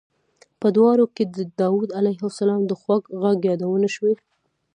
[0.59, 4.13] په دواړو کې د داود علیه السلام د خوږ غږ یادونه شوې.